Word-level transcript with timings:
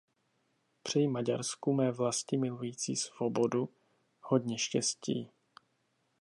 Přeji 0.83 1.07
Maďarsku, 1.07 1.73
mé 1.73 1.91
vlasti 1.91 2.37
milující 2.37 2.95
svobodu, 2.95 3.69
hodně 4.21 4.57
štěstí. 4.57 5.29